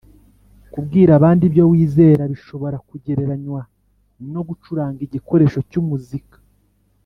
Kubwira 0.73 1.11
abandi 1.19 1.41
ibyo 1.49 1.63
wizera 1.71 2.23
bishobora 2.31 2.77
kugereranywa 2.89 3.61
no 4.33 4.41
gucuranga 4.47 4.99
igikoresho 5.07 5.59
cy 5.69 5.77
umuzika 5.81 6.37